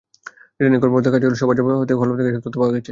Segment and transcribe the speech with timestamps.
[0.57, 2.79] Returning কর্মকর্তার কার্যালয়ে সবার জমা দেওয়া হলফনামা থেকে এসব তথ্য পাওয়া গেছে।